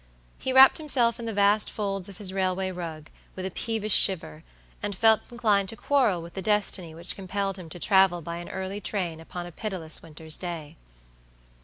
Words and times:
He 0.39 0.51
wrapped 0.51 0.79
himself 0.79 1.19
in 1.19 1.27
the 1.27 1.31
vast 1.33 1.69
folds 1.69 2.09
of 2.09 2.17
his 2.17 2.33
railway 2.33 2.71
rug, 2.71 3.11
with 3.35 3.45
a 3.45 3.51
peevish 3.51 3.93
shiver, 3.93 4.43
and 4.81 4.95
felt 4.95 5.21
inclined 5.29 5.69
to 5.69 5.75
quarrel 5.75 6.23
with 6.23 6.33
the 6.33 6.41
destiny 6.41 6.95
which 6.95 7.15
compelled 7.15 7.59
him 7.59 7.69
to 7.69 7.77
travel 7.77 8.23
by 8.23 8.37
an 8.37 8.49
early 8.49 8.81
train 8.81 9.19
upon 9.19 9.45
a 9.45 9.51
pitiless 9.51 10.01
winter's 10.01 10.37
day. 10.37 10.75